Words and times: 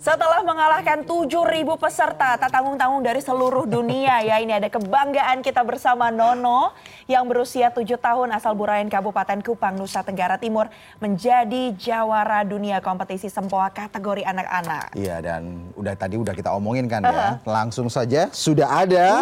Setelah 0.00 0.40
mengalahkan 0.40 1.04
7.000 1.04 1.28
peserta 1.76 2.32
tak 2.40 2.48
tanggung-tanggung 2.48 3.04
dari 3.04 3.20
seluruh 3.20 3.68
dunia 3.68 4.24
ya 4.24 4.40
ini 4.40 4.56
ada 4.56 4.72
kebanggaan 4.72 5.44
kita 5.44 5.60
bersama 5.60 6.08
Nono 6.08 6.72
yang 7.04 7.28
berusia 7.28 7.68
7 7.68 7.84
tahun 8.00 8.32
asal 8.32 8.56
Burayan 8.56 8.88
Kabupaten 8.88 9.44
Kupang 9.44 9.76
Nusa 9.76 10.00
Tenggara 10.00 10.40
Timur 10.40 10.72
menjadi 11.04 11.76
jawara 11.76 12.48
dunia 12.48 12.80
kompetisi 12.80 13.28
sempoa 13.28 13.68
kategori 13.68 14.24
anak-anak. 14.24 14.96
Iya 14.96 15.20
dan 15.20 15.68
udah 15.76 15.92
tadi 15.92 16.16
udah 16.16 16.32
kita 16.32 16.48
omongin 16.56 16.88
kan 16.88 17.04
ya. 17.04 17.36
Langsung 17.44 17.92
saja 17.92 18.32
sudah 18.32 18.88
ada 18.88 19.20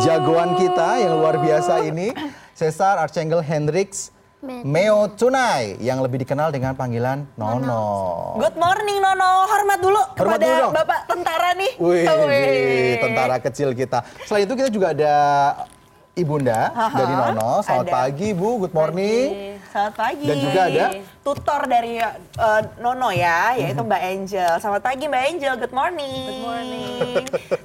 jagoan 0.00 0.56
kita 0.56 1.04
yang 1.04 1.20
luar 1.20 1.36
biasa 1.36 1.84
ini 1.84 2.16
Cesar 2.56 2.96
Archangel 2.96 3.44
Hendrix 3.44 4.08
Meo 4.38 5.10
Tunai 5.18 5.74
yang 5.82 5.98
lebih 5.98 6.22
dikenal 6.22 6.54
dengan 6.54 6.70
panggilan 6.78 7.26
Nono. 7.34 8.38
Good 8.38 8.54
morning 8.54 9.02
Nono, 9.02 9.50
hormat 9.50 9.78
dulu 9.82 9.98
Hormat 9.98 10.14
kepada 10.14 10.46
dulu 10.46 10.62
dong. 10.62 10.72
Bapak 10.78 11.00
tentara 11.10 11.48
nih. 11.58 11.72
Wih, 11.82 12.06
Wih. 12.06 12.92
tentara 13.02 13.36
kecil 13.42 13.74
kita. 13.74 14.06
Selain 14.30 14.46
itu 14.46 14.54
kita 14.54 14.70
juga 14.70 14.94
ada 14.94 15.14
Ibunda 16.14 16.70
dari 16.70 17.14
Nono. 17.18 17.66
Selamat 17.66 17.86
ada. 17.90 17.96
pagi 17.98 18.28
Bu, 18.30 18.62
good 18.62 18.74
morning. 18.78 19.58
Selamat 19.74 19.94
pagi. 20.06 20.26
Dan 20.30 20.36
juga 20.38 20.60
ada? 20.70 20.86
tutor 21.26 21.60
dari 21.66 21.92
eh, 21.98 22.62
Nono 22.78 23.10
ya, 23.10 23.58
yaitu 23.58 23.82
Mbak 23.82 24.02
Angel. 24.06 24.52
Selamat 24.62 24.82
pagi 24.86 25.04
Mbak 25.10 25.22
Angel, 25.34 25.54
good 25.58 25.74
morning. 25.74 26.30
Good 26.30 26.42
morning. 26.46 26.98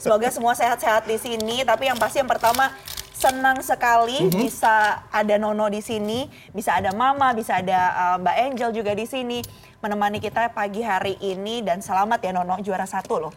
Semoga 0.02 0.28
semua 0.34 0.58
sehat-sehat 0.58 1.06
di 1.06 1.22
sini. 1.22 1.62
Tapi 1.62 1.94
yang 1.94 2.02
pasti 2.02 2.18
yang 2.18 2.30
pertama 2.30 2.74
senang 3.24 3.64
sekali 3.64 4.28
bisa 4.28 5.08
ada 5.08 5.36
Nono 5.40 5.72
di 5.72 5.80
sini, 5.80 6.28
bisa 6.52 6.76
ada 6.76 6.92
Mama, 6.92 7.32
bisa 7.32 7.64
ada 7.64 7.80
eh, 7.96 8.16
Mbak 8.20 8.36
Angel 8.52 8.70
juga 8.76 8.92
di 8.92 9.08
sini 9.08 9.40
menemani 9.80 10.20
kita 10.20 10.52
pagi 10.52 10.84
hari 10.84 11.16
ini 11.24 11.64
dan 11.64 11.80
selamat 11.80 12.20
ya 12.20 12.32
Nono 12.36 12.60
juara 12.60 12.84
satu 12.84 13.24
loh. 13.24 13.34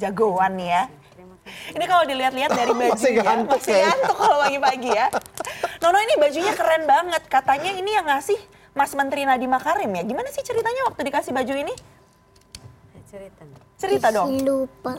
Jagoan 0.00 0.56
ya. 0.56 0.88
Ini 1.76 1.84
kalau 1.84 2.08
dilihat-lihat 2.08 2.52
dari 2.56 2.72
bajunya 2.80 2.96
Masih 2.96 3.12
ngantuk 3.20 3.60
masih 3.60 3.84
kalau 4.24 4.36
pagi-pagi 4.48 4.90
ya. 4.96 5.06
Nono 5.84 5.98
ini 6.00 6.14
bajunya 6.16 6.52
keren 6.56 6.88
banget. 6.88 7.22
Katanya 7.28 7.76
ini 7.76 7.90
yang 7.92 8.08
ngasih 8.08 8.40
Mas 8.72 8.96
Menteri 8.96 9.28
Nadiem 9.28 9.52
Makarim 9.52 9.92
ya. 9.92 10.02
Gimana 10.08 10.32
sih 10.32 10.40
ceritanya 10.40 10.88
waktu 10.88 11.04
dikasih 11.04 11.36
baju 11.36 11.54
ini? 11.60 11.74
cerita. 13.10 13.42
Cerita 13.74 14.08
dong. 14.14 14.28
lupa 14.46 14.92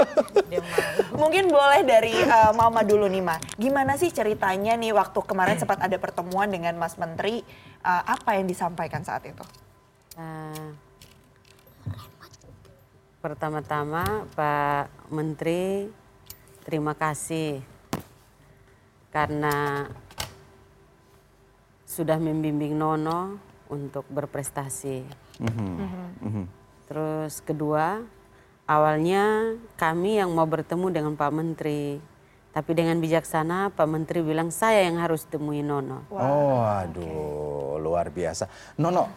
dia 0.50 0.62
mau 0.64 0.97
Mungkin 1.28 1.52
boleh 1.52 1.84
dari 1.84 2.16
uh, 2.24 2.56
Mama 2.56 2.80
dulu 2.80 3.04
nih 3.04 3.20
Ma. 3.20 3.36
Gimana 3.60 4.00
sih 4.00 4.08
ceritanya 4.08 4.72
nih 4.80 4.96
waktu 4.96 5.20
kemarin 5.28 5.58
sempat 5.60 5.76
ada 5.76 6.00
pertemuan 6.00 6.48
dengan 6.48 6.72
Mas 6.80 6.96
Menteri. 6.96 7.44
uh, 7.84 8.02
apa 8.08 8.40
yang 8.40 8.48
disampaikan 8.48 9.04
saat 9.04 9.28
itu? 9.28 9.44
Eh, 10.16 10.68
pertama-tama 13.20 14.24
Pak 14.32 15.12
Menteri 15.12 15.92
terima 16.64 16.96
kasih 16.96 17.60
karena 19.12 19.84
sudah 21.84 22.16
membimbing 22.16 22.72
Nono 22.72 23.36
untuk 23.68 24.08
berprestasi. 24.08 25.04
Terus 26.88 27.44
kedua, 27.44 28.00
awalnya 28.68 29.56
kami 29.80 30.20
yang 30.20 30.30
mau 30.36 30.44
bertemu 30.44 30.86
dengan 30.92 31.12
Pak 31.16 31.32
Menteri. 31.32 31.98
Tapi 32.52 32.70
dengan 32.74 33.00
bijaksana 33.00 33.72
Pak 33.72 33.88
Menteri 33.88 34.20
bilang 34.20 34.52
saya 34.52 34.84
yang 34.84 35.00
harus 35.00 35.24
temui 35.24 35.64
Nono. 35.64 36.04
Oh, 36.12 36.60
aduh, 36.60 37.80
luar 37.80 38.12
biasa. 38.12 38.50
Nono, 38.76 39.08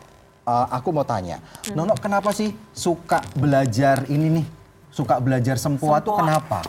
uh, 0.45 0.67
aku 0.71 0.93
mau 0.95 1.03
tanya. 1.03 1.43
Nono, 1.73 1.97
kenapa 1.99 2.31
sih 2.31 2.53
suka 2.71 3.19
belajar 3.35 4.07
ini 4.07 4.41
nih? 4.41 4.45
Suka 4.91 5.23
belajar 5.23 5.55
sempoa, 5.55 6.03
tuh 6.03 6.19
kenapa? 6.19 6.59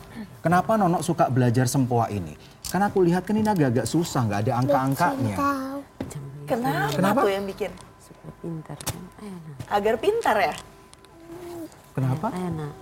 Kenapa 0.40 0.78
Nono 0.78 1.02
suka 1.02 1.26
belajar 1.26 1.66
sempoa 1.66 2.06
ini? 2.08 2.38
Karena 2.70 2.88
aku 2.88 3.04
lihat 3.04 3.26
kan 3.26 3.36
ini 3.36 3.50
agak-agak 3.50 3.84
susah, 3.84 4.24
nggak 4.30 4.40
ada 4.48 4.52
angka-angkanya. 4.62 5.36
Kenapa, 6.46 6.94
Kenapa? 6.94 7.20
tuh 7.26 7.32
yang 7.34 7.44
bikin? 7.44 7.70
Suka 8.00 8.30
pintar 8.40 8.78
kan? 8.80 9.02
Agar 9.68 9.94
pintar 9.98 10.36
ya? 10.40 10.54
Kenapa? 11.92 12.28
Enak. 12.32 12.72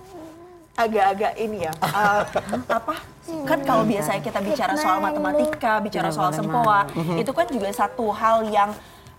agak-agak 0.71 1.35
ini 1.35 1.67
ya 1.67 1.73
uh, 1.83 2.23
apa 2.79 2.95
kan 3.43 3.59
kalau 3.67 3.83
biasanya 3.83 4.23
kita 4.23 4.39
bicara 4.39 4.73
soal 4.79 5.03
matematika 5.03 5.83
bicara 5.83 6.09
soal 6.09 6.31
sempoa 6.31 6.87
itu 7.19 7.27
kan 7.35 7.45
juga 7.51 7.69
satu 7.75 8.07
hal 8.09 8.47
yang 8.47 8.71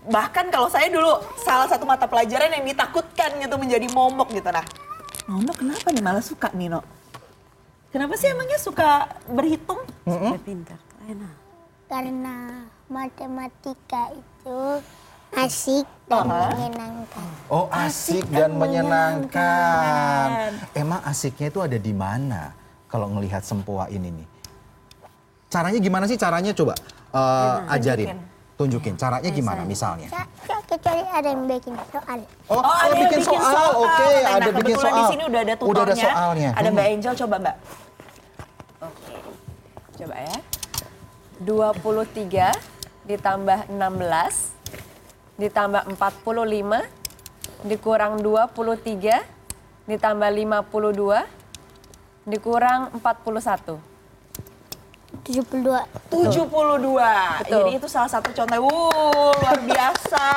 bahkan 0.09 0.49
kalau 0.51 0.67
saya 0.67 0.89
dulu 0.91 1.21
salah 1.39 1.69
satu 1.69 1.85
mata 1.87 2.09
pelajaran 2.09 2.51
yang 2.51 2.65
ditakutkan 2.67 3.37
gitu 3.37 3.55
menjadi 3.55 3.85
momok 3.93 4.33
gitu 4.33 4.49
nah 4.49 4.65
Nono 5.23 5.55
kenapa 5.55 5.87
nih 5.93 6.03
malah 6.03 6.25
suka 6.25 6.51
nih 6.51 6.67
No? 6.67 6.83
Kenapa 7.93 8.17
sih 8.17 8.27
emangnya 8.27 8.57
suka 8.57 9.05
berhitung? 9.29 9.79
Suka 10.03 10.41
pintar. 10.41 10.79
Enak. 11.05 11.35
karena 11.87 12.65
matematika 12.89 14.09
itu 14.17 14.59
asik 15.35 15.85
dan 16.05 16.23
Aha. 16.23 16.49
menyenangkan 16.51 17.27
Oh, 17.47 17.65
asik, 17.69 18.23
Asik 18.23 18.25
dan 18.33 18.49
dan 18.49 18.51
menyenangkan. 18.57 20.27
menyenangkan. 20.27 20.73
Emang 20.73 21.01
asiknya 21.03 21.47
itu 21.47 21.59
ada 21.59 21.77
di 21.77 21.93
mana 21.93 22.49
kalau 22.87 23.09
ngelihat 23.09 23.41
sempoa 23.41 23.85
ini 23.87 24.09
nih? 24.09 24.27
Caranya 25.47 25.77
gimana 25.77 26.05
sih 26.05 26.17
caranya 26.17 26.49
coba 26.51 26.73
uh, 27.11 27.61
ajarin. 27.69 28.17
Tunjukin 28.53 28.93
caranya 28.95 29.29
gimana 29.29 29.61
misalnya. 29.63 30.09
Ya, 30.09 30.25
ya, 30.45 30.57
kecuali 30.63 31.01
ada 31.03 31.27
yang 31.27 31.45
bikin 31.45 31.73
soal 31.87 32.19
Oh, 32.47 32.57
ada 32.57 32.65
oh, 32.65 32.81
yang 32.89 33.01
bikin 33.03 33.21
soal. 33.21 33.69
Oke, 33.75 34.07
Nah, 34.23 34.31
ada 34.33 34.49
bikin 34.51 34.75
soal. 34.75 34.93
di 34.93 35.03
sini 35.07 35.23
udah 35.25 35.41
ada 35.41 35.53
tutornya. 35.53 35.73
Udah 35.73 35.83
ada 35.83 35.95
soalnya. 35.95 36.49
Ada 36.53 36.61
Hmm. 36.63 36.73
Mbak 36.73 36.85
Angel 36.89 37.13
coba 37.15 37.35
Mbak. 37.37 37.55
Oke, 38.81 39.13
coba 39.95 40.15
ya. 40.17 40.37
23 41.43 42.49
ditambah 43.03 43.59
16 43.67 44.52
ditambah 45.37 45.85
45 45.97 47.65
dikurang 47.65 48.21
23 48.21 49.89
ditambah 49.89 50.29
52 50.29 51.25
dikurang 52.23 52.87
41. 52.99 53.79
72 55.23 55.79
72. 56.11 56.11
Betul. 56.11 56.27
Jadi 57.47 57.71
itu 57.79 57.87
salah 57.87 58.11
satu 58.11 58.27
contoh. 58.35 58.59
Wuh, 58.67 59.31
luar 59.39 59.55
biasa. 59.63 60.27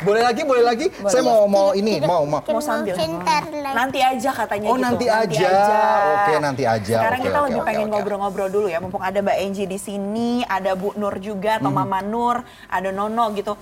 Boleh 0.00 0.22
lagi, 0.24 0.42
boleh 0.42 0.64
lagi. 0.64 0.86
Saya 1.06 1.20
mau 1.20 1.44
mau 1.44 1.68
ini, 1.72 2.00
mau 2.00 2.24
mau. 2.24 2.40
Mau 2.40 2.62
sambil. 2.62 2.96
Nanti 3.70 4.00
aja 4.00 4.30
katanya 4.32 4.66
Oh, 4.72 4.76
gitu. 4.76 4.84
nanti 4.84 5.06
aja. 5.06 5.50
Oke, 6.16 6.32
nanti 6.40 6.62
aja. 6.64 6.96
Sekarang 6.98 7.20
Oke, 7.20 7.26
kita 7.28 7.38
oke, 7.38 7.46
lebih 7.46 7.60
oke, 7.60 7.68
pengen 7.68 7.86
ngobrol-ngobrol 7.92 8.48
dulu 8.48 8.66
ya. 8.66 8.78
Mumpung 8.80 9.04
ada 9.04 9.18
Mbak 9.20 9.36
Enji 9.38 9.64
di 9.64 9.78
sini, 9.78 10.42
ada 10.42 10.72
Bu 10.74 10.96
Nur 10.96 11.20
juga 11.20 11.60
atau 11.60 11.68
Hmm. 11.68 11.78
Mama 11.84 12.00
Nur, 12.00 12.36
ada 12.66 12.90
Nono 12.90 13.24
gitu. 13.32 13.52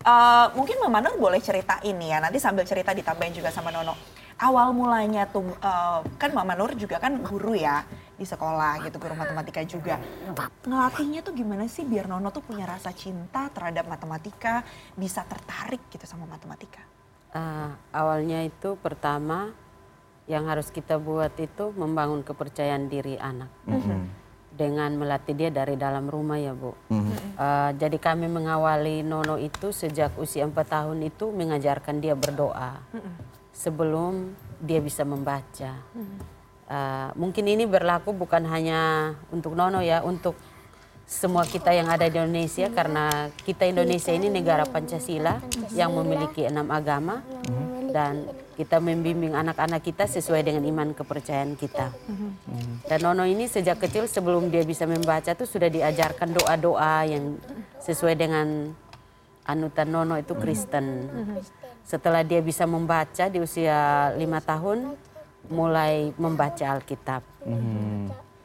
Eh, 0.00 0.46
mungkin 0.54 0.80
Mama 0.80 1.02
Nur 1.02 1.18
boleh 1.18 1.42
ceritain 1.42 1.92
nih 1.92 2.08
ya. 2.14 2.18
Nanti 2.18 2.38
sambil 2.38 2.64
cerita 2.64 2.94
ditambahin 2.94 3.34
juga 3.34 3.50
sama 3.50 3.68
Nono. 3.68 3.92
Awal 4.40 4.72
mulanya 4.72 5.28
tuh 5.28 5.44
eh, 5.52 5.98
kan 6.16 6.30
Mama 6.32 6.54
Nur 6.54 6.72
juga 6.72 6.96
kan 6.96 7.18
guru 7.20 7.52
ya 7.52 7.84
di 8.20 8.28
sekolah 8.28 8.84
gitu, 8.84 9.00
guru 9.00 9.16
matematika 9.16 9.64
juga. 9.64 9.96
Ngelatihnya 10.68 11.24
tuh 11.24 11.32
gimana 11.32 11.64
sih 11.64 11.88
biar 11.88 12.04
Nono 12.04 12.28
tuh 12.28 12.44
punya 12.44 12.68
rasa 12.68 12.92
cinta 12.92 13.48
terhadap 13.48 13.88
matematika, 13.88 14.60
bisa 14.92 15.24
tertarik 15.24 15.80
gitu 15.88 16.04
sama 16.04 16.28
matematika? 16.28 16.84
Eh, 17.32 17.72
awalnya 17.96 18.44
itu 18.44 18.76
pertama 18.76 19.56
yang 20.28 20.44
harus 20.46 20.68
kita 20.68 21.00
buat 21.00 21.32
itu 21.40 21.72
membangun 21.72 22.20
kepercayaan 22.20 22.92
diri 22.92 23.16
anak 23.16 23.48
dengan 24.50 24.92
melatih 25.00 25.32
dia 25.32 25.48
dari 25.48 25.80
dalam 25.80 26.06
rumah 26.12 26.36
ya 26.36 26.52
bu. 26.52 26.76
Eh, 26.92 27.70
jadi 27.80 27.96
kami 27.96 28.28
mengawali 28.28 29.00
Nono 29.00 29.40
itu 29.40 29.72
sejak 29.72 30.12
usia 30.20 30.44
4 30.44 30.52
tahun 30.68 31.08
itu 31.08 31.32
mengajarkan 31.32 32.04
dia 32.04 32.12
berdoa 32.12 32.84
sebelum 33.56 34.36
dia 34.60 34.84
bisa 34.84 35.08
membaca. 35.08 35.80
Eh, 36.70 37.08
mungkin 37.18 37.50
ini 37.50 37.66
berlaku 37.66 38.14
bukan 38.14 38.46
hanya 38.46 39.12
untuk 39.34 39.58
Nono 39.58 39.82
ya, 39.82 40.06
untuk 40.06 40.38
semua 41.02 41.42
kita 41.42 41.74
yang 41.74 41.90
ada 41.90 42.06
di 42.06 42.14
Indonesia 42.14 42.70
karena 42.70 43.34
kita 43.42 43.66
Indonesia 43.66 44.14
ini 44.14 44.30
negara 44.30 44.62
Pancasila 44.62 45.42
yang 45.74 45.90
memiliki 45.98 46.46
enam 46.46 46.70
agama 46.70 47.26
dan 47.90 48.30
kita 48.54 48.78
membimbing 48.78 49.34
anak-anak 49.34 49.82
kita 49.82 50.06
sesuai 50.06 50.46
dengan 50.46 50.62
iman 50.62 50.94
kepercayaan 50.94 51.58
kita. 51.58 51.90
Dan 52.86 52.98
Nono 53.02 53.26
ini 53.26 53.50
sejak 53.50 53.82
kecil 53.82 54.06
sebelum 54.06 54.54
dia 54.54 54.62
bisa 54.62 54.86
membaca 54.86 55.34
tuh 55.34 55.50
sudah 55.50 55.66
diajarkan 55.66 56.30
doa-doa 56.38 57.02
yang 57.10 57.34
sesuai 57.82 58.14
dengan 58.14 58.70
anutan 59.42 59.90
Nono 59.90 60.14
itu 60.14 60.38
Kristen. 60.38 61.10
Setelah 61.82 62.22
dia 62.22 62.38
bisa 62.38 62.62
membaca 62.70 63.26
di 63.26 63.42
usia 63.42 64.14
lima 64.14 64.38
tahun, 64.38 64.94
mulai 65.48 66.12
membaca 66.20 66.76
Alkitab. 66.76 67.22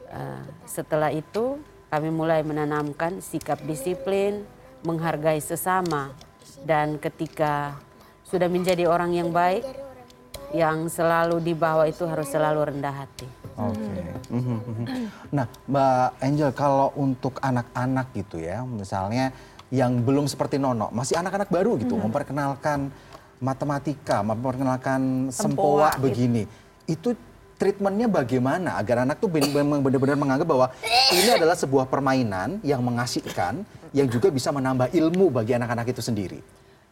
Eh, 0.06 0.42
setelah 0.64 1.12
itu 1.12 1.60
kami 1.92 2.08
mulai 2.08 2.40
menanamkan 2.40 3.20
sikap 3.20 3.60
disiplin, 3.66 4.46
menghargai 4.86 5.42
sesama, 5.42 6.14
dan 6.64 6.96
ketika 6.96 7.76
sudah 8.26 8.48
menjadi 8.50 8.88
orang 8.88 9.12
yang 9.14 9.30
baik, 9.30 9.66
yang 10.54 10.86
selalu 10.86 11.42
di 11.42 11.52
bawah 11.52 11.86
itu 11.90 12.06
harus 12.06 12.30
selalu 12.30 12.70
rendah 12.74 12.94
hati. 12.94 13.28
Oke. 13.56 14.02
Mhm. 14.30 14.58
Nah, 15.32 15.46
Mbak 15.66 16.08
Angel, 16.22 16.50
kalau 16.54 16.92
untuk 16.94 17.40
anak-anak 17.42 18.12
gitu 18.14 18.38
ya, 18.38 18.62
misalnya 18.62 19.32
yang 19.72 19.98
belum 20.06 20.30
seperti 20.30 20.60
Nono, 20.60 20.92
masih 20.94 21.18
anak-anak 21.18 21.50
baru 21.50 21.74
gitu, 21.80 21.98
memperkenalkan 21.98 22.94
matematika, 23.42 24.22
memperkenalkan 24.22 25.28
sempoa, 25.34 25.90
Sempoa, 25.92 26.04
gitu. 26.08 26.46
Itu 26.86 27.14
treatmentnya 27.56 28.06
bagaimana 28.06 28.76
agar 28.76 29.02
anak 29.08 29.16
tuh 29.18 29.32
memang 29.32 29.80
benar-benar 29.80 30.16
menganggap 30.16 30.46
bahwa 30.46 30.66
ini 31.12 31.30
adalah 31.32 31.56
sebuah 31.56 31.88
permainan 31.88 32.60
yang 32.60 32.84
mengasihkan, 32.84 33.64
yang 33.96 34.06
juga 34.12 34.28
bisa 34.28 34.52
menambah 34.52 34.92
ilmu 34.92 35.32
bagi 35.32 35.56
anak-anak 35.56 35.88
itu 35.88 36.04
sendiri. 36.04 36.40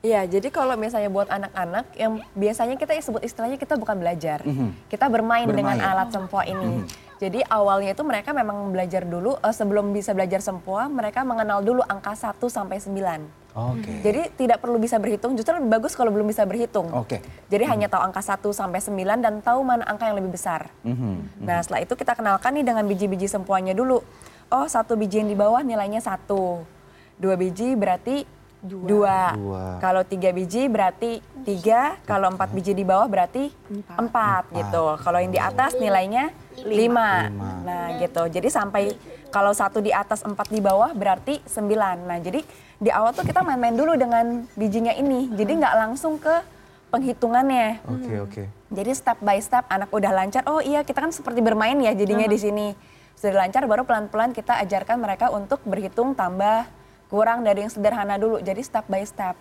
Iya, 0.05 0.29
jadi 0.29 0.53
kalau 0.53 0.77
misalnya 0.77 1.09
buat 1.09 1.33
anak-anak 1.33 1.97
yang 1.97 2.21
biasanya 2.37 2.77
kita 2.77 2.93
sebut 3.01 3.25
istilahnya 3.25 3.57
kita 3.57 3.81
bukan 3.81 3.97
belajar, 3.97 4.45
kita 4.93 5.09
bermain, 5.09 5.49
dengan 5.49 5.81
Bermain. 5.81 5.97
alat 5.97 6.09
sempoa 6.13 6.45
ini. 6.45 6.85
Jadi 7.25 7.41
awalnya 7.49 7.97
itu 7.97 8.05
mereka 8.05 8.37
memang 8.37 8.69
belajar 8.69 9.09
dulu 9.09 9.41
eh, 9.41 9.55
sebelum 9.57 9.97
bisa 9.97 10.13
belajar 10.13 10.45
sempoa, 10.45 10.93
mereka 10.93 11.25
mengenal 11.25 11.65
dulu 11.65 11.81
angka 11.81 12.13
1 12.13 12.37
sampai 12.53 12.77
9. 12.77 13.45
Oke. 13.55 14.03
Jadi 14.05 14.35
tidak 14.37 14.61
perlu 14.61 14.77
bisa 14.77 15.01
berhitung, 15.01 15.33
justru 15.39 15.57
lebih 15.57 15.73
bagus 15.73 15.97
kalau 15.97 16.13
belum 16.13 16.29
bisa 16.29 16.45
berhitung. 16.45 16.91
Oke. 16.93 17.25
Jadi 17.49 17.65
hanya 17.65 17.89
tahu 17.89 18.05
angka 18.05 18.21
1 18.21 18.53
sampai 18.53 18.85
9 18.85 19.25
dan 19.25 19.41
tahu 19.41 19.65
mana 19.65 19.89
angka 19.89 20.05
yang 20.11 20.21
lebih 20.21 20.37
besar. 20.37 20.69
Mhm. 20.85 21.41
Nah 21.41 21.65
setelah 21.65 21.81
itu 21.81 21.97
kita 21.97 22.13
kenalkan 22.13 22.53
nih 22.61 22.67
dengan 22.67 22.85
biji-biji 22.85 23.31
sempoanya 23.31 23.73
dulu. 23.73 24.05
Oh 24.53 24.67
satu 24.69 25.01
biji 25.01 25.25
yang 25.25 25.31
di 25.33 25.39
bawah 25.39 25.65
nilainya 25.65 26.05
satu, 26.05 26.61
dua 27.17 27.35
biji 27.41 27.73
berarti 27.73 28.29
dua. 28.65 29.37
Dua. 29.37 29.65
Kalau 29.79 30.03
tiga 30.09 30.33
biji 30.33 30.67
berarti 30.73 31.21
tiga, 31.45 32.01
kalau 32.09 32.33
empat 32.33 32.51
biji 32.57 32.73
di 32.73 32.83
bawah 32.83 33.05
berarti 33.05 33.53
empat, 33.93 34.49
gitu. 34.57 34.97
Kalau 35.05 35.19
yang 35.21 35.31
di 35.31 35.41
atas 35.41 35.77
nilainya 35.77 36.33
lima. 36.65 37.29
Nah 37.61 38.01
gitu. 38.01 38.25
Jadi 38.33 38.49
sampai 38.49 38.97
kalau 39.29 39.53
satu 39.53 39.85
di 39.85 39.93
atas 39.93 40.25
empat 40.25 40.49
di 40.49 40.65
bawah 40.65 40.97
berarti 40.97 41.45
sembilan. 41.45 42.09
Nah 42.09 42.19
jadi 42.25 42.41
di 42.81 42.91
awal 42.91 43.13
tuh 43.13 43.29
kita 43.29 43.45
main-main 43.45 43.77
dulu 43.77 43.95
dengan 43.95 44.49
bijinya 44.57 44.97
ini. 44.97 45.29
Jadi 45.37 45.53
nggak 45.61 45.75
langsung 45.77 46.17
ke 46.17 46.33
penghitungannya. 46.89 47.85
Oke, 47.85 48.15
oke. 48.23 48.43
Jadi 48.75 48.91
step 48.95 49.19
by 49.23 49.39
step 49.39 49.67
anak 49.71 49.91
udah 49.91 50.11
lancar, 50.11 50.43
oh 50.47 50.63
iya 50.63 50.83
kita 50.83 50.99
kan 51.03 51.11
seperti 51.11 51.43
bermain 51.43 51.79
ya 51.79 51.95
jadinya 51.95 52.27
di 52.27 52.39
sini. 52.39 52.69
Sudah 53.15 53.47
lancar 53.47 53.67
baru 53.67 53.87
pelan-pelan 53.87 54.35
kita 54.35 54.59
ajarkan 54.63 54.99
mereka 54.99 55.31
untuk 55.31 55.63
berhitung 55.63 56.15
tambah 56.19 56.67
kurang 57.07 57.43
dari 57.43 57.63
yang 57.63 57.71
sederhana 57.71 58.17
dulu. 58.17 58.39
Jadi 58.39 58.61
step 58.61 58.85
by 58.87 59.03
step. 59.03 59.37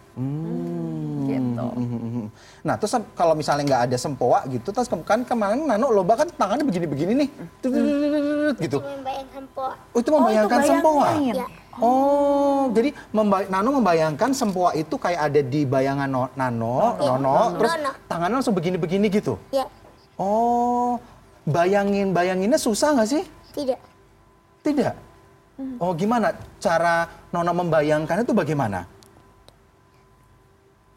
Gitu. 1.24 1.66
Mhm. 1.74 2.28
Nah, 2.62 2.76
terus 2.76 2.94
kalau 3.14 3.34
misalnya 3.34 3.64
nggak 3.64 3.84
ada 3.88 3.98
sempoa 3.98 4.44
gitu, 4.46 4.70
terus 4.70 4.86
ke- 4.86 5.04
kan 5.04 5.24
kemarin 5.24 5.64
Nano 5.64 5.88
lomba 5.90 6.16
kan 6.16 6.28
tangannya 6.30 6.64
begini-begini 6.64 7.12
nih, 7.16 7.30
Tututututut 7.60 8.56
gitu. 8.60 8.78
Membayangkan 8.80 9.44
po. 9.52 9.68
Oh, 9.72 10.00
itu 10.00 10.10
membayangkan 10.10 10.60
itu 10.60 10.70
sempoa. 10.70 11.08
Ya. 11.18 11.48
Oh, 11.74 12.70
jadi 12.70 12.94
membay- 13.10 13.50
Nano 13.50 13.70
membayangkan 13.74 14.30
sempoa 14.32 14.72
itu 14.74 14.94
kayak 14.94 15.32
ada 15.32 15.42
di 15.42 15.64
bayangan 15.64 16.06
no- 16.06 16.32
Nano, 16.36 17.00
Nono, 17.00 17.58
terus 17.58 17.74
Nono. 17.74 17.92
tangannya 18.06 18.36
langsung 18.38 18.54
begini-begini 18.54 19.08
gitu. 19.10 19.40
Ya, 19.50 19.66
Oh, 20.14 21.02
bayangin 21.44 22.14
bayanginnya 22.14 22.62
susah 22.62 22.94
nggak 22.94 23.10
sih? 23.10 23.24
tidak. 23.52 23.80
Tidak. 24.62 24.94
Oh, 25.78 25.94
gimana 25.94 26.32
cara 26.58 27.06
Nono 27.30 27.54
membayangkan 27.54 28.22
itu 28.22 28.34
bagaimana? 28.34 28.90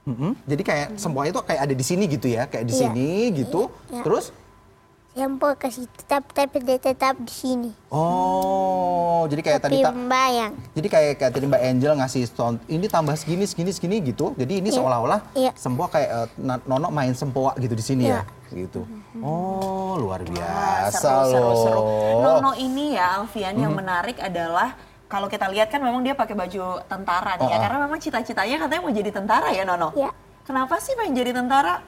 Mm-mm. 0.07 0.33
Jadi 0.43 0.63
kayak 0.63 0.89
sempoa 0.97 1.27
itu 1.27 1.37
kayak 1.39 1.61
ada 1.61 1.75
di 1.75 1.83
sini 1.83 2.07
gitu 2.07 2.27
ya, 2.27 2.47
kayak 2.47 2.65
di 2.65 2.73
Iya. 2.73 2.81
sini 2.87 3.11
gitu. 3.35 3.69
Iya. 3.91 4.03
Terus, 4.03 4.27
Sampo 5.13 5.49
kasih 5.51 5.89
tetap 5.91 6.29
tapi 6.31 6.61
dia 6.61 6.77
tetap 6.77 7.17
di 7.17 7.33
sini. 7.33 7.73
oh, 7.89 9.25
jadi 9.27 9.41
kayak 9.43 9.61
tadi 9.63 9.81
tapi 9.81 9.83
ta- 9.83 9.91
membayang. 9.91 10.53
Jadi 10.73 10.87
kayak 10.87 11.13
kayak 11.17 11.33
tadi 11.33 11.45
Mbak 11.47 11.63
Angel 11.65 11.93
ngasih 11.97 12.23
stone, 12.27 12.57
ini 12.67 12.85
tambah 12.87 13.17
segini 13.17 13.45
segini 13.45 13.73
segini 13.73 13.97
gitu. 14.03 14.37
Jadi 14.37 14.61
ini 14.61 14.69
Iya. 14.69 14.77
seolah-olah 14.77 15.21
Iya. 15.33 15.53
sempoa 15.57 15.89
kayak 15.89 16.37
Na- 16.37 16.61
Nono 16.63 16.89
main 16.91 17.13
sempoa 17.13 17.57
gitu 17.57 17.73
di 17.73 17.81
sini 17.83 18.05
Iya. 18.05 18.23
ya, 18.23 18.46
gitu. 18.51 18.87
Oh, 19.19 19.99
luar 19.99 20.23
biasa 20.23 20.95
seru, 20.95 21.31
seru, 21.33 21.43
loh. 21.43 21.57
seru. 21.63 21.83
Nono 22.21 22.53
ini 22.55 22.95
ya 22.95 23.19
Alfian 23.19 23.57
yang 23.57 23.75
menarik 23.75 24.19
adalah 24.19 24.77
kalau 25.07 25.27
kita 25.27 25.47
lihat 25.47 25.71
kan 25.71 25.79
memang 25.79 26.03
dia 26.03 26.15
pakai 26.15 26.35
baju 26.35 26.83
tentara 26.85 27.39
nih 27.39 27.47
ya 27.47 27.51
Oh, 27.51 27.59
oh. 27.59 27.63
karena 27.63 27.79
memang 27.87 27.99
cita-citanya 27.99 28.57
katanya 28.59 28.81
mau 28.83 28.91
jadi 28.91 29.11
tentara 29.11 29.49
ya 29.51 29.63
Nono. 29.63 29.91
Ya, 29.95 30.11
Kenapa 30.43 30.79
sih 30.79 30.95
pengen 30.95 31.15
jadi 31.15 31.35
tentara? 31.35 31.83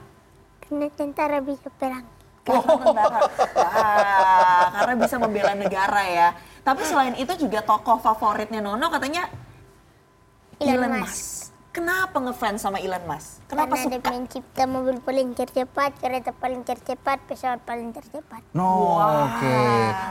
karena 0.59 0.87
tentara 0.93 1.39
bisa 1.41 1.69
perang. 1.81 2.05
Karena 2.45 2.75
tentara. 2.77 3.19
Wah, 3.57 4.65
karena 4.77 4.95
bisa 5.01 5.17
membela 5.17 5.53
negara 5.55 6.03
ya. 6.05 6.29
Tapi 6.61 6.83
selain 6.85 7.15
itu 7.17 7.33
juga 7.39 7.65
tokoh 7.65 7.97
favoritnya 7.97 8.61
Nono 8.61 8.93
katanya 8.93 9.31
Elon 10.59 10.75
Elon 10.75 10.93
Musk. 11.01 11.07
Musk. 11.07 11.38
Kenapa 11.79 12.19
ngefans 12.19 12.59
sama 12.59 12.83
Elon 12.83 13.07
Musk? 13.07 13.39
Kenapa 13.47 13.79
Karena 13.79 13.87
dia 13.87 14.03
suka? 14.03 14.11
mencipta 14.11 14.63
mobil 14.67 14.99
paling 14.99 15.31
tercepat, 15.31 15.95
kereta 15.95 16.35
paling 16.35 16.67
tercepat, 16.67 17.23
pesawat 17.31 17.63
paling 17.63 17.95
tercepat. 17.95 18.43
No, 18.51 18.99
oke. 18.99 19.59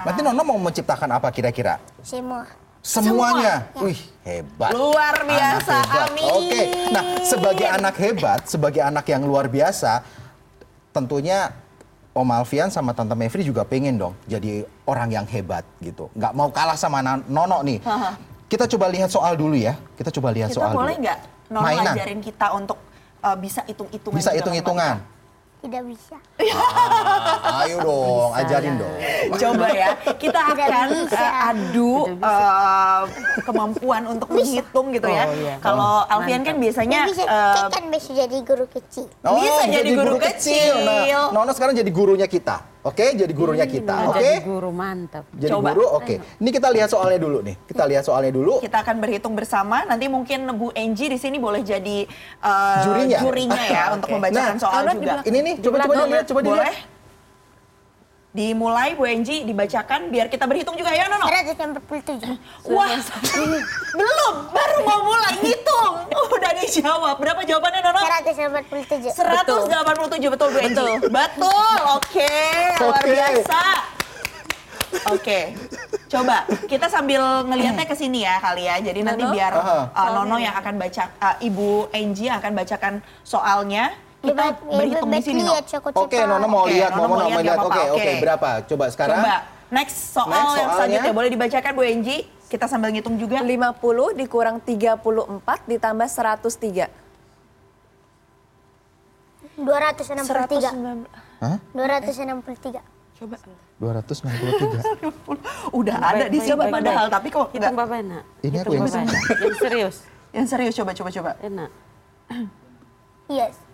Berarti 0.07 0.21
Nono 0.23 0.47
mau 0.47 0.55
menciptakan 0.55 1.19
apa 1.19 1.27
kira-kira? 1.27 1.75
Semua. 1.99 2.47
Semuanya. 2.79 3.67
Wih, 3.83 3.99
hebat. 4.23 4.71
Luar 4.71 5.27
biasa, 5.27 5.75
Anak 5.75 5.91
hebat. 5.91 6.07
amin. 6.07 6.31
Oke. 6.39 6.61
Nah, 6.95 7.03
sebagai 7.27 7.67
anak 7.67 7.95
hebat, 7.99 8.39
sebagai 8.47 8.79
anak 8.79 9.03
yang 9.11 9.27
luar 9.27 9.51
biasa, 9.51 10.07
tentunya 10.95 11.51
Om 12.15 12.31
Alfian 12.31 12.71
sama 12.71 12.95
Tante 12.95 13.11
Mevri 13.11 13.43
juga 13.43 13.67
pengen 13.67 13.99
dong 13.99 14.15
jadi 14.23 14.63
orang 14.87 15.11
yang 15.11 15.27
hebat 15.27 15.67
gitu. 15.83 16.07
Nggak 16.15 16.31
mau 16.31 16.47
kalah 16.47 16.79
sama 16.79 17.03
Nono 17.27 17.59
nih. 17.59 17.83
Kita 18.47 18.63
coba 18.63 18.87
lihat 18.87 19.11
soal 19.11 19.35
dulu 19.35 19.59
ya. 19.59 19.75
Kita 19.99 20.07
coba 20.07 20.31
lihat 20.31 20.49
Kita 20.55 20.63
soal 20.63 20.71
boleh 20.71 20.95
dulu. 20.95 21.03
nggak 21.03 21.17
Nono 21.47 21.63
Mainan. 21.63 21.83
ngajarin 21.95 22.19
kita 22.23 22.47
untuk 22.55 22.77
uh, 23.19 23.35
bisa 23.35 23.59
hitung-hitungan? 23.67 24.17
Bisa 24.19 24.31
hitung-hitungan. 24.35 24.95
Tidak 25.57 25.83
bisa. 25.89 26.15
Ah, 27.43 27.65
ayo 27.65 27.81
dong, 27.81 28.29
Bisa 28.29 28.39
ajarin 28.45 28.73
ya. 28.77 28.81
dong. 28.85 28.95
Coba 29.41 29.67
ya, 29.73 29.89
kita 30.15 30.39
akan 30.53 30.87
uh, 31.09 31.47
adu 31.49 31.93
uh, 32.21 33.01
kemampuan 33.41 34.01
untuk 34.05 34.29
menghitung 34.31 34.93
gitu 34.93 35.09
ya. 35.09 35.25
Oh, 35.25 35.33
iya. 35.33 35.55
Kalau 35.57 36.05
Alfian 36.07 36.45
kan 36.45 36.55
biasanya 36.61 37.09
bisa, 37.09 37.25
uh, 37.25 37.57
kita 37.57 37.67
kan 37.73 37.83
bisa 37.89 38.09
jadi 38.13 38.37
guru 38.45 38.65
kecil. 38.69 39.05
Bisa 39.09 39.63
jadi 39.65 39.89
guru 39.97 40.15
kecil. 40.21 40.73
Nah, 40.85 41.33
Nono 41.33 41.51
sekarang 41.57 41.73
jadi 41.73 41.89
gurunya 41.89 42.29
kita. 42.29 42.61
Oke, 42.87 43.05
jadi 43.19 43.33
gurunya 43.35 43.67
kita. 43.67 43.91
Nah, 43.91 44.15
Oke? 44.15 44.23
Jadi 44.23 44.47
guru 44.47 44.71
mantap. 44.71 45.27
Jadi 45.35 45.51
Coba. 45.51 45.75
guru, 45.75 45.85
oke. 45.99 46.15
Ini 46.39 46.49
kita 46.55 46.67
lihat 46.71 46.87
soalnya 46.87 47.19
dulu 47.19 47.37
nih. 47.43 47.55
Kita 47.67 47.83
lihat 47.83 48.03
soalnya 48.07 48.31
dulu. 48.31 48.53
kita 48.63 48.77
akan 48.79 48.95
berhitung 49.03 49.33
bersama. 49.35 49.83
Nanti 49.83 50.07
mungkin 50.07 50.47
Bu 50.55 50.71
Enji 50.71 51.11
di 51.11 51.19
sini 51.19 51.35
boleh 51.35 51.67
jadi 51.67 52.07
uh, 52.39 52.83
Jurinya? 52.87 53.59
ya 53.67 53.83
untuk 53.95 54.07
membacakan 54.15 54.55
Nah, 54.55 54.61
soal 54.61 54.83
juga. 54.95 55.19
Ini 55.27 55.37
nih, 55.43 55.53
coba 55.59 55.75
coba 55.83 55.93
dilihat, 56.07 56.25
coba 56.31 56.39
dilihat. 56.39 56.63
Boleh? 56.63 56.96
Dimulai 58.37 58.93
Bu 58.93 59.09
Enji 59.09 59.41
dibacakan 59.49 60.13
biar 60.13 60.29
kita 60.29 60.45
berhitung 60.45 60.77
juga 60.77 60.93
ya 60.93 61.09
Nono. 61.09 61.25
147. 61.25 62.69
Wah, 62.69 63.01
belum, 63.97 64.33
baru 64.53 64.77
mau 64.85 65.01
mulai 65.09 65.41
ngitung. 65.41 65.93
Udah 66.37 66.53
dijawab. 66.61 67.17
Berapa 67.17 67.41
jawabannya 67.41 67.81
Nono? 67.81 67.97
147. 68.05 69.09
187 69.09 70.29
betul 70.29 70.53
Bu 70.53 70.59
Enji. 70.61 70.89
Betul. 71.09 71.77
Oke, 71.97 72.33
luar 72.77 73.01
biasa. 73.01 73.61
Oke. 75.17 75.57
Coba 76.07 76.45
kita 76.69 76.87
sambil 76.93 77.41
ngelihatnya 77.41 77.89
ke 77.89 77.97
sini 77.97 78.21
ya 78.21 78.37
kali 78.37 78.69
ya. 78.69 78.77
Jadi 78.85 79.01
nanti 79.01 79.25
biar 79.33 79.53
uh, 79.57 80.09
Nono 80.13 80.37
yang 80.37 80.53
akan 80.53 80.77
baca 80.77 81.03
uh, 81.25 81.35
Ibu 81.41 81.89
Enji 81.89 82.29
yang 82.29 82.37
akan 82.37 82.53
bacakan 82.53 82.93
soalnya. 83.25 83.97
Kita 84.17 84.45
berhitung 84.65 85.09
di 85.13 85.21
sini, 85.21 85.41
Oke, 85.93 86.17
Nono 86.25 86.47
mau 86.49 86.65
Oke, 86.65 86.73
lihat, 86.73 86.91
Nono 86.97 87.07
mau 87.07 87.29
mau 87.29 87.39
lihat, 87.39 87.59
Oke, 87.61 87.81
oke, 87.93 88.01
oke. 88.01 88.11
berapa? 88.17 88.49
Coba 88.65 88.85
sekarang. 88.89 89.21
Coba. 89.21 89.37
Next 89.67 90.15
soal 90.15 90.31
Next 90.31 90.55
yang 90.57 90.69
selanjutnya 90.79 91.13
boleh 91.13 91.29
dibacakan 91.29 91.71
Bu 91.75 91.83
Enji. 91.83 92.17
Kita 92.47 92.65
sambil 92.71 92.95
ngitung 92.95 93.19
juga. 93.19 93.43
50 93.43 94.15
dikurang 94.15 94.63
34 94.63 95.67
ditambah 95.67 96.07
103. 96.07 96.87
263. 99.59 100.23
190. 100.23 101.43
Hah? 101.43 101.57
263. 101.75 102.79
Coba. 103.19 103.35
263. 103.77 105.11
Udah 105.79 105.97
ada 105.99 106.25
di 106.31 106.39
sini 106.39 106.55
padahal 106.55 107.11
baik. 107.11 107.15
tapi 107.19 107.27
kok 107.29 107.45
Hitung 107.51 107.75
nggak. 107.75 107.85
Bapak 107.85 107.97
enak. 108.01 108.23
Ini 108.41 108.57
aku 108.63 108.73
yang. 108.73 108.87
Yang 108.87 109.57
serius. 109.59 109.95
Yang 110.31 110.45
serius 110.47 110.73
coba 110.79 110.91
coba 110.95 111.09
coba. 111.11 111.31
Enak. 111.43 111.69
Yes. 113.27 113.66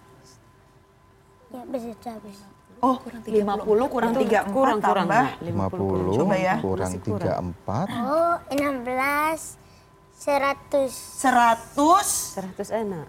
Ya, 1.54 1.62
bisa 1.70 2.10
habis. 2.18 2.38
Oh, 2.82 2.98
50 3.30 3.94
kurang 3.94 4.12
34 4.12 4.50
kurang 4.52 4.82
kurang 4.82 4.84
tambah 5.06 5.26
Nak. 5.38 5.72
50 5.72 6.18
Coba 6.18 6.36
ya. 6.36 6.56
kurang 6.60 6.92
Masih 6.92 7.06
kurang. 7.06 7.54
34. 7.64 7.88
Oh, 7.94 8.36
16. 8.50 9.62
Seratus. 10.14 10.94
119, 11.20 12.58
100 12.58 12.80
enak. 12.84 13.08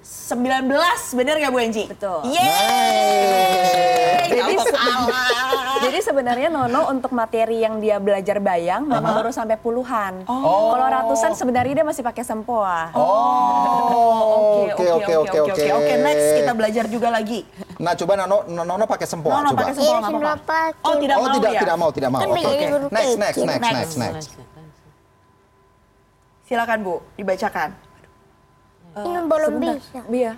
bener 1.14 1.34
nggak 1.40 1.50
Bu 1.50 1.58
Enji? 1.62 1.84
Betul. 1.88 2.20
Yeay! 2.28 4.28
Jadi. 4.28 4.54
Jadi 5.84 6.00
sebenarnya 6.00 6.48
Nono 6.48 6.88
untuk 6.88 7.12
materi 7.12 7.60
yang 7.60 7.76
dia 7.76 8.00
belajar 8.00 8.40
bayang 8.40 8.88
memang 8.88 9.20
baru 9.20 9.30
sampai 9.30 9.60
puluhan. 9.60 10.24
Kalau 10.24 10.86
ratusan 10.86 11.36
sebenarnya 11.36 11.82
dia 11.82 11.86
masih 11.86 12.00
pakai 12.00 12.24
sempoa. 12.24 12.88
Oh, 12.96 14.64
Oke, 14.74 14.86
oke, 14.90 15.12
oke, 15.28 15.38
oke. 15.50 15.64
Oke, 15.76 15.92
next 16.00 16.26
kita 16.40 16.52
belajar 16.56 16.84
juga 16.88 17.12
lagi. 17.12 17.44
Nah, 17.74 17.92
coba 17.92 18.12
Nono, 18.16 18.36
Nono 18.46 18.84
pakai 18.84 19.06
sempoa, 19.06 19.34
Nono 19.34 19.50
coba. 19.50 19.60
pakai 19.62 19.74
sempoa 19.74 19.88
Iya, 19.88 19.98
nggak 19.98 20.10
semua 20.10 20.22
apa-apa. 20.30 20.60
Oh, 20.80 20.94
tidak 20.96 21.16
oh, 21.16 21.22
mau 21.22 21.34
tidak, 21.34 21.50
ya? 21.50 21.60
tidak 21.60 21.76
mau, 21.76 21.90
tidak 21.90 22.10
mau. 22.10 22.20
Kan 22.20 22.28
Oke, 22.28 22.38
Next, 22.38 22.54
kecil. 22.54 22.78
next, 22.86 23.14
next, 23.16 23.38
Next. 23.40 23.72
next, 23.72 23.94
next. 23.98 24.28
Silakan 26.44 26.78
Bu, 26.80 26.94
dibacakan. 27.14 27.70
Ini 28.94 29.18
belum 29.26 29.50
Sebentar. 29.50 29.74
bisa. 29.74 30.00
Iya. 30.06 30.32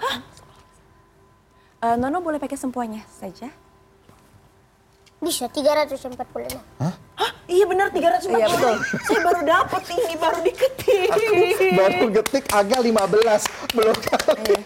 Eh, 1.77 1.97
Nono 1.99 2.19
boleh 2.19 2.39
pakai 2.39 2.57
sempoanya 2.57 3.05
saja. 3.11 3.53
Bisa 5.19 5.49
345. 5.49 6.57
Hah? 6.79 6.95
Iya 7.47 7.65
benar 7.65 7.89
340. 7.89 8.33
Iya, 8.33 8.47
betul. 8.49 8.75
Saya 9.03 9.21
baru 9.23 9.41
dapet 9.43 9.83
ini, 9.93 10.13
baru 10.17 10.39
diketik. 10.41 11.09
Baru 11.73 12.05
getik 12.13 12.45
agak 12.51 12.81
15, 12.81 13.45
belum 13.73 13.97
kali. 14.03 14.57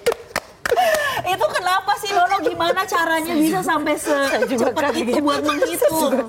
itu 1.22 1.46
kenapa 1.50 1.92
sih 1.98 2.10
Nono 2.10 2.29
gimana 2.42 2.80
caranya 2.84 3.34
bisa 3.34 3.60
sampai 3.60 3.94
secepat 3.96 4.92
itu 4.96 5.20
buat 5.20 5.40
menghitung? 5.40 6.24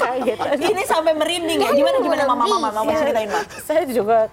Ini 0.60 0.84
sampai 0.86 1.14
merinding 1.16 1.60
ya. 1.60 1.72
Gimana 1.72 1.98
gimana 2.00 2.24
mama 2.28 2.46
mama 2.48 2.70
mama 2.72 2.92
ceritain 2.96 3.30
mah. 3.30 3.46
Saya 3.64 3.84
juga 3.88 4.30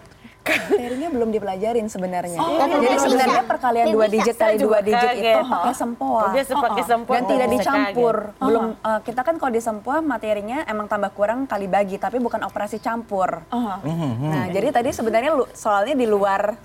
Materinya 0.49 1.09
belum 1.13 1.29
dipelajarin 1.29 1.87
sebenarnya. 1.93 2.41
Oh, 2.41 2.57
Jadi 2.57 2.87
bisa. 2.89 3.05
sebenarnya 3.05 3.43
perkalian 3.45 3.87
dua 3.93 4.07
digit 4.09 4.33
kali 4.33 4.57
dua 4.57 4.81
digit 4.81 5.09
kaget. 5.13 5.21
itu 5.37 5.41
pakai 5.45 5.75
sempoa. 5.77 6.21
Oh, 6.25 6.31
biasa 6.33 6.53
pakai 6.57 6.85
sempoa. 6.89 7.15
Dan 7.15 7.25
tidak 7.29 7.47
Oh, 7.49 7.53
dicampur. 7.53 8.17
saya 8.25 8.47
Belum 8.49 8.65
eh, 8.73 9.01
kita 9.05 9.21
kan 9.21 9.35
kalau 9.37 9.53
di 9.53 9.61
sempoa 9.61 9.97
materinya 10.01 10.65
emang 10.65 10.89
tambah 10.89 11.13
kurang 11.13 11.45
kali 11.45 11.69
bagi, 11.69 12.01
tapi 12.01 12.17
bukan 12.17 12.41
operasi 12.49 12.81
campur. 12.81 13.45
Nah, 13.53 14.49
jadi 14.49 14.73
tadi 14.73 14.89
sebenarnya 14.89 15.37
soalnya 15.53 15.93
di 15.93 16.07
luar 16.09 16.57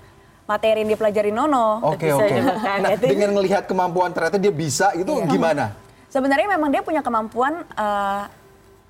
materi 0.44 0.84
yang 0.84 0.90
dipelajari 0.92 1.30
Nono. 1.32 1.80
Oke, 1.82 2.08
Saya 2.08 2.16
oke. 2.20 2.34
juga 2.36 2.72
Nah, 2.80 2.90
dengan 2.96 3.30
melihat 3.32 3.62
kemampuan 3.64 4.12
ternyata 4.12 4.36
dia 4.36 4.52
bisa, 4.52 4.92
itu 4.92 5.12
gimana? 5.26 5.72
Sebenarnya 6.08 6.46
memang 6.46 6.70
dia 6.70 6.82
punya 6.84 7.00
kemampuan 7.00 7.64
eh, 7.64 8.22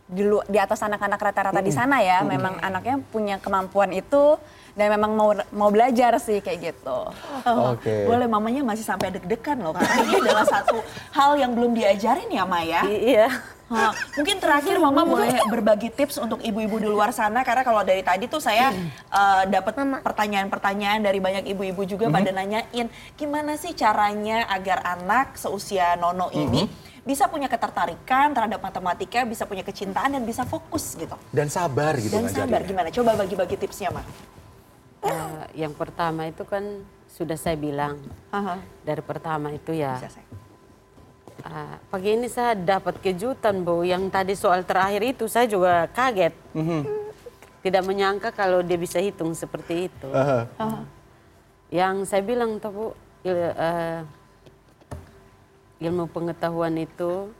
di, 0.04 0.22
lu- 0.22 0.44
di 0.44 0.58
atas 0.60 0.82
anak-anak 0.82 1.16
rata-rata 1.16 1.60
di 1.62 1.72
sana 1.72 2.02
ya. 2.02 2.20
Memang 2.20 2.58
anaknya 2.60 3.00
punya 3.08 3.36
kemampuan 3.38 3.94
itu 3.94 4.36
dan 4.74 4.90
memang 4.90 5.14
mau 5.14 5.30
mau 5.54 5.70
belajar 5.70 6.18
sih 6.18 6.42
kayak 6.42 6.74
gitu. 6.74 6.98
Oh, 7.46 7.78
Oke. 7.78 8.04
Boleh 8.10 8.26
mamanya 8.26 8.66
masih 8.66 8.82
sampai 8.82 9.14
deg-degan 9.14 9.62
loh 9.62 9.72
karena 9.72 9.94
ini 10.02 10.14
adalah 10.20 10.44
satu 10.44 10.82
hal 11.14 11.38
yang 11.38 11.54
belum 11.54 11.72
diajarin 11.72 12.28
ya 12.28 12.44
Maya. 12.44 12.82
iya. 12.84 13.30
Mungkin 14.14 14.36
terakhir 14.44 14.76
Mama 14.76 15.08
boleh 15.08 15.40
berbagi 15.48 15.88
tips 15.88 16.20
untuk 16.20 16.44
ibu-ibu 16.44 16.76
di 16.76 16.88
luar 16.88 17.16
sana 17.16 17.40
karena 17.40 17.64
kalau 17.64 17.80
dari 17.80 18.04
tadi 18.04 18.28
tuh 18.28 18.38
saya 18.38 18.70
eh, 19.18 19.42
dapat 19.48 19.72
pertanyaan-pertanyaan 20.04 21.00
dari 21.00 21.18
banyak 21.18 21.48
ibu-ibu 21.48 21.82
juga 21.88 22.12
pada 22.12 22.28
nanyain 22.28 22.86
gimana 23.16 23.56
sih 23.56 23.72
caranya 23.72 24.44
agar 24.52 24.84
anak 24.84 25.40
seusia 25.40 25.96
Nono 25.96 26.28
ini 26.36 26.68
bisa 27.04 27.28
punya 27.28 27.52
ketertarikan 27.52 28.32
terhadap 28.32 28.64
matematika, 28.64 29.28
bisa 29.28 29.44
punya 29.44 29.60
kecintaan 29.60 30.16
dan 30.16 30.24
bisa 30.24 30.48
fokus 30.48 30.96
gitu. 30.96 31.12
Dan 31.28 31.52
sabar 31.52 32.00
gitu 32.00 32.16
Dan 32.16 32.32
sabar 32.32 32.64
ngajarinnya. 32.64 32.64
gimana? 32.64 32.88
Coba 32.88 33.12
bagi-bagi 33.12 33.60
tipsnya, 33.60 33.92
Ma. 33.92 34.00
Eh, 35.04 35.60
yang 35.60 35.76
pertama 35.76 36.24
itu 36.24 36.48
kan 36.48 36.64
sudah 37.12 37.36
saya 37.36 37.60
bilang 37.60 38.00
Haha. 38.32 38.56
dari 38.88 39.04
pertama 39.04 39.52
itu 39.52 39.76
ya 39.76 40.00
Bisa 40.00 40.16
saya. 40.16 40.26
Ah, 41.42 41.80
pagi 41.90 42.14
ini 42.14 42.30
saya 42.30 42.54
dapat 42.54 43.00
kejutan 43.00 43.60
bu. 43.60 43.82
Yang 43.82 44.02
tadi 44.08 44.34
soal 44.34 44.62
terakhir 44.62 45.02
itu 45.02 45.24
saya 45.26 45.44
juga 45.44 45.90
kaget. 45.90 46.34
Tidak 47.64 47.82
menyangka 47.82 48.28
kalau 48.30 48.60
dia 48.60 48.76
bisa 48.76 49.00
hitung 49.00 49.32
seperti 49.32 49.88
itu. 49.88 50.08
Aha. 50.12 50.46
yang 51.72 52.06
saya 52.06 52.22
bilang 52.22 52.62
tuh 52.62 52.70
bu 52.70 52.84
il- 53.24 53.56
eh, 53.56 54.00
ilmu 55.82 56.06
pengetahuan 56.06 56.78
itu 56.78 57.32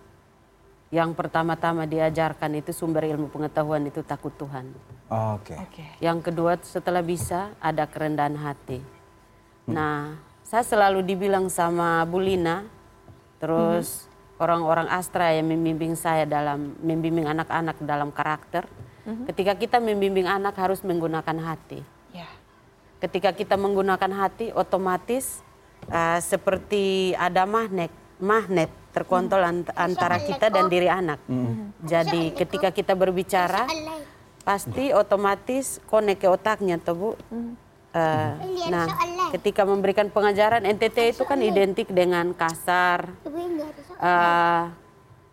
yang 0.90 1.14
pertama-tama 1.14 1.86
diajarkan 1.86 2.58
itu 2.58 2.70
sumber 2.70 3.06
ilmu 3.06 3.30
pengetahuan 3.30 3.82
itu 3.86 4.02
takut 4.02 4.34
Tuhan. 4.34 4.74
Oke. 5.60 5.84
yang 6.00 6.18
kedua 6.18 6.58
setelah 6.60 7.04
bisa 7.04 7.52
ada 7.60 7.84
kerendahan 7.84 8.34
hati. 8.34 8.80
Nah, 9.64 10.18
saya 10.42 10.62
selalu 10.62 11.04
dibilang 11.04 11.46
sama 11.46 12.02
Bu 12.04 12.18
Lina, 12.18 12.64
terus 13.44 14.08
orang-orang 14.40 14.88
Astra 14.88 15.36
yang 15.36 15.52
membimbing 15.52 15.92
saya 15.92 16.24
dalam 16.24 16.72
membimbing 16.80 17.28
anak-anak 17.28 17.76
dalam 17.84 18.08
karakter. 18.08 18.64
Ketika 19.04 19.52
kita 19.52 19.76
membimbing 19.84 20.24
anak 20.24 20.56
harus 20.56 20.80
menggunakan 20.80 21.36
hati. 21.44 21.84
Ya. 22.16 22.24
Ketika 23.04 23.36
kita 23.36 23.60
menggunakan 23.60 24.08
hati, 24.16 24.48
otomatis 24.56 25.44
uh, 25.92 26.16
seperti 26.24 27.12
ada 27.20 27.44
magnet, 27.44 27.92
magnet 28.16 28.72
terkontrol 28.96 29.44
ant- 29.44 29.76
antara 29.76 30.16
kita 30.24 30.48
dan 30.48 30.72
diri 30.72 30.88
anak. 30.88 31.20
Jadi 31.84 32.32
ketika 32.32 32.72
kita 32.72 32.96
berbicara, 32.96 33.68
pasti 34.40 34.96
otomatis 34.96 35.84
konek 35.84 36.24
ke 36.24 36.28
otaknya 36.32 36.80
tuh 36.80 36.96
bu. 36.96 37.10
Eh, 37.94 38.32
nah, 38.74 38.90
ketika 39.34 39.66
memberikan 39.66 40.06
pengajaran 40.14 40.62
NTT 40.62 41.18
itu 41.18 41.26
kan 41.26 41.42
identik 41.42 41.90
dengan 41.90 42.30
kasar, 42.30 43.10
eh, 43.98 44.62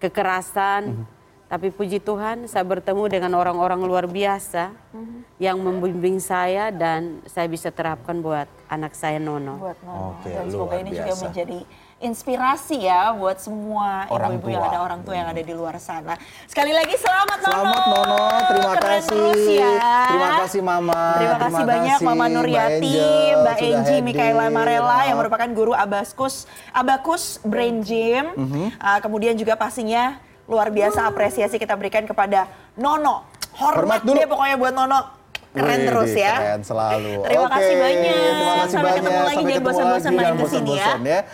kekerasan. 0.02 1.06
Tapi 1.52 1.68
puji 1.68 2.00
Tuhan, 2.00 2.48
saya 2.48 2.64
bertemu 2.64 3.12
dengan 3.12 3.36
orang-orang 3.36 3.84
luar 3.84 4.08
biasa 4.08 4.72
yang 5.36 5.60
membimbing 5.60 6.24
saya 6.24 6.72
dan 6.72 7.20
saya 7.28 7.52
bisa 7.52 7.68
terapkan 7.76 8.24
buat 8.24 8.48
anak 8.72 8.96
saya 8.96 9.20
Nono. 9.20 9.60
buat 9.60 9.76
Nono. 9.84 10.16
Oke, 10.16 10.32
Dan 10.32 10.48
semoga 10.48 10.80
luar 10.80 10.84
ini 10.88 10.92
juga 10.96 11.12
biasa. 11.12 11.24
menjadi 11.28 11.60
inspirasi 12.02 12.82
ya 12.82 13.14
buat 13.14 13.38
semua 13.38 14.10
ibu-ibu 14.10 14.50
yang 14.50 14.66
ada 14.66 14.82
orang 14.82 15.06
tua 15.06 15.14
yang 15.14 15.30
ada 15.30 15.40
di 15.40 15.54
luar 15.54 15.78
sana. 15.78 16.18
Sekali 16.50 16.74
lagi 16.74 16.98
selamat 16.98 17.38
Nono. 17.40 17.54
Selamat 17.54 17.84
Nono, 17.88 18.24
terima 18.50 18.72
Keren 18.74 18.82
kasih. 19.00 19.08
terus 19.08 19.44
ya. 19.48 19.74
Terima 20.10 20.30
kasih 20.42 20.62
Mama. 20.62 21.02
Terima 21.16 21.38
kasih 21.40 21.64
banyak 21.64 21.98
Mama 22.02 22.16
Mbak 22.18 22.30
Nuryati, 22.34 22.98
Mbak 23.38 23.58
Enji. 23.62 23.96
Mikaela 24.02 24.46
Marella 24.50 25.00
yang 25.06 25.18
merupakan 25.18 25.50
guru 25.52 25.72
Abaskus, 25.72 26.50
Abakus 26.72 27.38
Brain 27.42 27.86
Gym. 27.86 28.26
Mhm. 28.34 28.64
Ah, 28.78 28.98
kemudian 28.98 29.38
juga 29.38 29.54
pastinya 29.54 30.18
luar 30.50 30.68
biasa 30.68 31.06
apresiasi 31.06 31.56
kita 31.56 31.78
berikan 31.78 32.04
kepada 32.04 32.50
Nono. 32.76 33.30
Hormat, 33.54 33.78
Hormat 33.78 34.02
dulu. 34.02 34.18
deh 34.18 34.26
pokoknya 34.26 34.56
buat 34.58 34.74
Nono. 34.74 35.22
Keren 35.52 35.84
Wih, 35.84 35.88
terus 35.92 36.12
ya. 36.16 36.36
Keren 36.40 36.64
selalu. 36.64 37.28
Terima 37.28 37.44
Oke, 37.44 37.54
kasih 37.60 37.76
banyak. 37.76 38.16
Terima 38.16 38.54
kasih 38.56 38.72
Sampai 38.72 38.88
banyak. 38.88 38.96
ketemu 38.96 39.20
lagi, 39.20 39.36
Sampai 39.36 39.52
jangan 39.52 39.66
bosan-bosan 39.68 40.12
main 40.16 40.32
ke 40.32 40.46
sini 40.48 40.72
ya. 40.72 40.88
ya. 40.96 41.22